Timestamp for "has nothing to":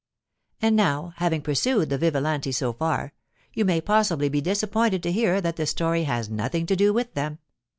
6.05-6.75